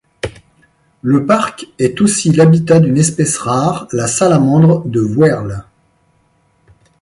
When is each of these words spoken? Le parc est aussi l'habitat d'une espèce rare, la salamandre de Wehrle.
Le 1.03 1.27
parc 1.27 1.67
est 1.77 2.01
aussi 2.01 2.31
l'habitat 2.31 2.79
d'une 2.79 2.97
espèce 2.97 3.37
rare, 3.37 3.85
la 3.91 4.07
salamandre 4.07 4.83
de 4.85 4.99
Wehrle. 4.99 5.63